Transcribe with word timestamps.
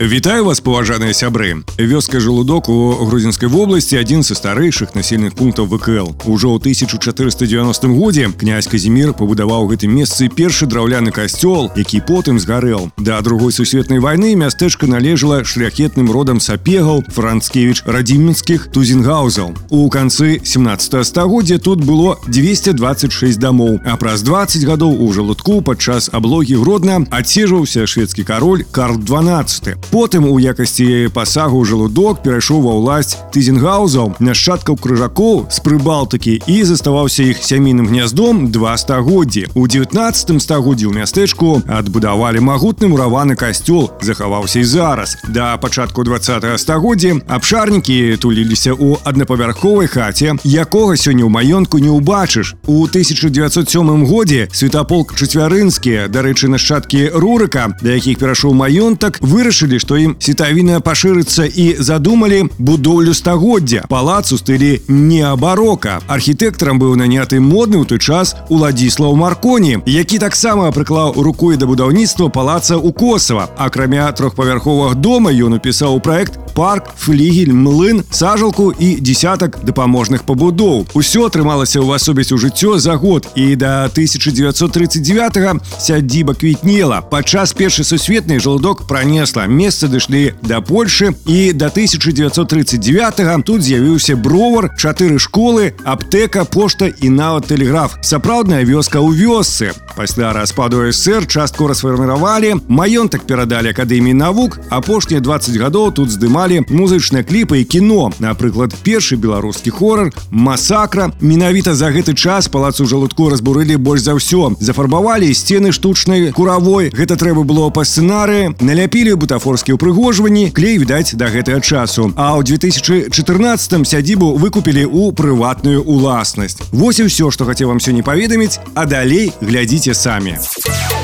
Вітаю 0.00 0.44
вас 0.44 0.60
паважаныя 0.60 1.14
сябры 1.16 1.64
вёска 1.78 2.20
жалудок 2.20 2.68
у 2.68 3.06
грузінскай 3.08 3.48
вобласці 3.48 3.96
адзін 3.96 4.20
са 4.22 4.36
старэйшых 4.36 4.92
насельных 4.92 5.32
пунктаў 5.32 5.64
ВКл 5.72 6.12
ужо 6.28 6.52
ў 6.52 6.60
1490 6.60 7.96
годзе 7.96 8.28
князь 8.28 8.68
казімир 8.68 9.14
пабудаваў 9.16 9.64
гэтым 9.72 9.96
месцы 9.96 10.28
першы 10.28 10.68
драўляны 10.68 11.16
касцёл 11.16 11.72
які 11.80 12.04
потым 12.04 12.36
згарэў 12.36 12.92
да 13.00 13.20
другой 13.24 13.56
сусветнай 13.56 13.98
вайны 13.98 14.36
мястэчка 14.36 14.84
належала 14.84 15.44
шляхетным 15.44 16.12
родам 16.12 16.44
сапегаў 16.44 17.00
францкевич 17.08 17.80
радзіменскіх 17.88 18.68
тузенгаузаў 18.76 19.56
у 19.70 19.88
канцы 19.88 20.44
17 20.44 21.06
стагоддзя 21.08 21.56
тут 21.56 21.80
было 21.80 22.20
226 22.28 23.40
дамоў 23.40 23.80
а 23.80 23.96
праз 23.96 24.20
20 24.20 24.60
гадоў 24.68 24.92
у 25.00 25.08
жалудку 25.12 25.62
падчас 25.62 26.10
аблогі 26.12 26.60
гродна 26.60 27.00
адсежваўся 27.08 27.86
шведскі 27.88 28.28
кароль 28.28 28.68
карл 28.70 29.00
12 29.00 29.86
потым 29.90 30.28
у 30.30 30.38
якасці 30.38 31.10
пасагу 31.14 31.64
жалудок 31.64 32.22
перайшоў 32.22 32.62
ва 32.66 32.74
ўласць 32.78 33.16
тызенгаузаў 33.34 34.16
нашчадкаў 34.20 34.76
крыжакоў 34.76 35.46
з 35.50 35.58
прыбалтыкі 35.66 36.34
і 36.46 36.56
заставаўся 36.62 37.22
іх 37.22 37.42
сямейным 37.42 37.88
гняздом 37.90 38.50
два 38.52 38.76
стагоддзі 38.76 39.46
у 39.54 39.66
19 39.66 40.42
стагоддзі 40.42 40.86
ў 40.86 40.92
мястэчку 41.00 41.62
адбудавалі 41.66 42.40
магутны 42.40 42.88
мураваны 42.88 43.36
касцёл 43.36 43.90
захаваўся 44.00 44.60
і 44.60 44.64
зараз 44.64 45.16
да 45.28 45.56
пачатку 45.56 46.04
20 46.04 46.60
стагоддзя 46.60 47.20
абшарнікі 47.26 48.16
туліліся 48.20 48.72
ў 48.74 49.00
аднапавярховай 49.04 49.86
хаце 49.86 50.36
якога 50.44 50.96
сёння 50.96 51.24
ў 51.26 51.30
маёнтку 51.32 51.78
не 51.78 51.90
ўбачыш 51.90 52.54
у 52.66 52.84
1907 52.84 54.06
годзе 54.06 54.48
светаполк 54.52 55.14
чацвярынскія 55.14 56.08
дарэчы 56.08 56.48
нашчадкі 56.48 57.10
рурыка 57.14 57.72
да 57.82 57.96
якіх 57.96 58.18
перайшоў 58.18 58.54
маёнтак 58.54 59.18
вырашылі 59.20 59.78
што 59.80 59.96
ім 59.96 60.16
сітавіна 60.20 60.80
пашырыцца 60.84 61.48
і 61.48 61.66
задумалі 61.80 62.44
будоўлю 62.58 63.14
стагоддзя 63.16 63.86
палац 63.88 64.32
у 64.32 64.38
стылі 64.40 64.82
неабарока 64.88 66.00
архітэктарам 66.06 66.78
быў 66.82 66.96
наняты 67.00 67.40
модны 67.40 67.80
ў 67.80 67.88
той 67.88 67.98
час 67.98 68.36
уладзіслаў 68.52 69.16
марконі 69.16 69.80
які 69.86 70.18
таксама 70.18 70.68
прыклаў 70.76 71.16
рукой 71.16 71.56
да 71.56 71.66
будаўніцтва 71.70 72.28
палаца 72.28 72.76
у 72.76 72.92
косава 72.92 73.48
акрамя 73.56 74.12
трохпавярховых 74.12 75.00
дома 75.00 75.32
ён 75.32 75.56
упісаў 75.56 76.00
проект 76.00 76.38
парк 76.56 76.92
флігель 76.96 77.52
млын 77.52 78.02
сажалку 78.10 78.72
і 78.72 78.96
десятак 79.00 79.60
дапаможных 79.64 80.24
пабудоў 80.24 80.86
усё 80.96 81.28
атрымалася 81.28 81.84
ўвасобіць 81.84 82.32
у 82.32 82.40
жыццё 82.40 82.78
за 82.80 82.96
год 82.96 83.28
і 83.36 83.56
да 83.60 83.84
1939 83.92 85.60
сядзіба 85.78 86.34
квітнела 86.34 87.00
падчас 87.00 87.52
першай 87.52 87.84
сусветнай 87.84 88.40
жалудок 88.40 88.86
пранесла 88.88 89.44
место 89.46 89.69
месцы 89.70 89.88
дышлі 89.88 90.34
да 90.42 90.60
Польшы 90.60 91.14
і 91.26 91.52
да 91.52 91.66
1939 91.66 93.44
тут 93.44 93.62
з'явіўся 93.62 94.16
бровар 94.16 94.70
чатыры 94.76 95.18
школы 95.18 95.74
аптэка 95.84 96.44
пошта 96.44 96.86
і 96.86 97.08
нават 97.10 97.46
тэлеграф 97.46 97.98
сапраўдная 98.02 98.64
вёска 98.64 98.98
ў 98.98 99.14
вёсцы 99.14 99.72
пасля 99.96 100.32
распаду 100.32 100.86
сэр 100.92 101.26
частку 101.26 101.66
расфарміравалі 101.66 102.54
маёнтак 102.68 103.26
перадалі 103.26 103.74
акадэміі 103.74 104.14
навук 104.14 104.58
апошнія 104.70 105.20
20 105.20 105.56
гадоў 105.58 105.90
тут 105.90 106.14
здымалі 106.14 106.62
музычныя 106.70 107.26
кліпы 107.26 107.60
і 107.60 107.64
кіно 107.64 108.12
напрыклад 108.22 108.70
першы 108.86 109.16
беларускі 109.18 109.74
хорар 109.74 110.14
масакра 110.30 111.10
менавіта 111.20 111.74
за 111.74 111.90
гэты 111.90 112.14
час 112.14 112.46
палацу 112.48 112.86
жалудку 112.86 113.28
разбурылі 113.34 113.76
больш 113.76 114.06
за 114.06 114.14
ўсё 114.14 114.54
зафарбавалі 114.60 115.34
сцены 115.34 115.72
штучнай 115.72 116.30
куравой 116.30 116.94
гэта 116.94 117.18
трэба 117.18 117.42
было 117.42 117.68
па 117.74 117.82
сцэнары 117.82 118.54
наляпілі 118.62 119.18
бутафор 119.18 119.56
беларускія 119.56 119.76
ўпрыгожванні 119.76 120.50
клей 120.50 120.78
відаць 120.78 121.16
да 121.16 121.28
гэтага 121.32 121.60
часу 121.60 122.12
а 122.16 122.36
ў 122.36 122.44
2014 122.44 123.88
сядзібу 123.88 124.36
выкупілі 124.36 124.84
ў 124.84 125.12
прыватную 125.16 125.80
уласнасць 125.82 126.60
Вось 126.72 127.00
і 127.00 127.08
ўсё 127.08 127.30
што 127.32 127.48
хацеў 127.48 127.72
вам 127.72 127.80
сёння 127.80 128.04
паведаміць 128.04 128.60
а 128.74 128.84
далей 128.84 129.32
глядзіце 129.40 129.79
самі 129.93 130.37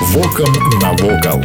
Вокам 0.00 0.78
навокал. 0.82 1.44